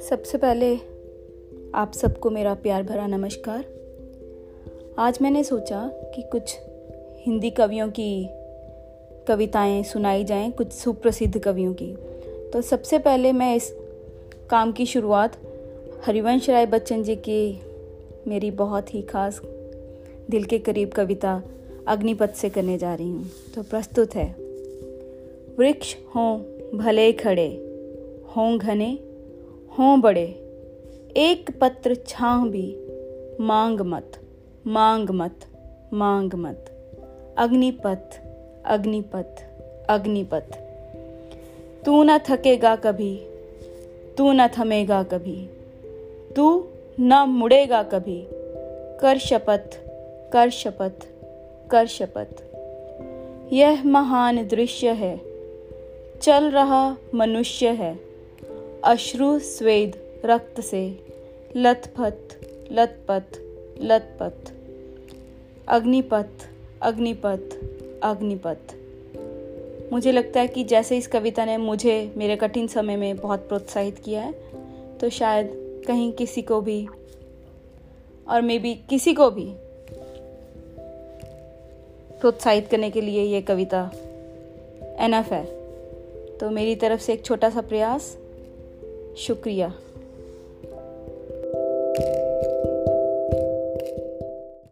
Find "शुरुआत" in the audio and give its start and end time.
14.86-15.36